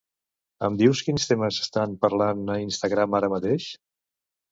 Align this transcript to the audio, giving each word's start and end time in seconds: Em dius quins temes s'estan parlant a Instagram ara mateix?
Em 0.67 0.77
dius 0.77 1.01
quins 1.09 1.27
temes 1.31 1.59
s'estan 1.61 1.93
parlant 2.05 2.41
a 2.55 2.57
Instagram 2.63 3.19
ara 3.21 3.31
mateix? 3.35 3.69